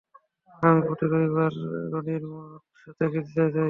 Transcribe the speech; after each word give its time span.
আমি 0.63 0.79
প্রতি 0.87 1.05
রবিবার 1.07 1.51
রনির 1.91 2.23
সাথে 2.81 3.03
গির্জার 3.13 3.47
যাই। 3.47 3.59